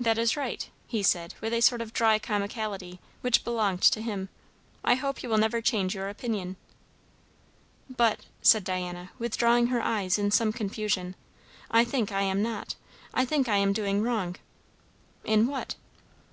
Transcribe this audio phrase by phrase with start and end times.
[0.00, 4.28] "That is right," he said, with a sort of dry comicality which belonged to him,
[4.82, 6.56] "I hope you will never change your opinion."
[7.88, 11.14] "But," said Diana, withdrawing her eyes in some confusion,
[11.70, 12.74] "I think I am not.
[13.14, 14.34] I think I am doing wrong."
[15.22, 15.76] "In what?"